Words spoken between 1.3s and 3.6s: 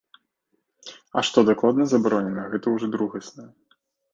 дакладна забаронена, гэта ўжо другаснае.